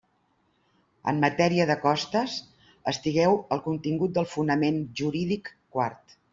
[1.11, 2.39] En matèria de costes,
[2.93, 6.21] estigueu al contingut del fonament jurídic quart.